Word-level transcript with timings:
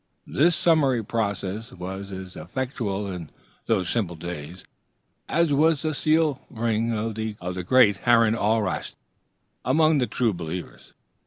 This 0.25 0.55
summary 0.55 1.05
process 1.05 1.71
was 1.71 2.11
as 2.11 2.35
effectual 2.35 3.05
in 3.11 3.29
those 3.67 3.87
simple 3.87 4.15
days 4.15 4.65
as 5.29 5.53
was 5.53 5.83
the 5.83 5.93
seal 5.93 6.41
ring 6.49 6.91
of 6.91 7.13
the 7.13 7.63
great 7.63 7.97
Haroun 7.97 8.33
Alraschid 8.33 8.95
among 9.63 9.99
the 9.99 10.07
true 10.07 10.33
believers. 10.33 10.95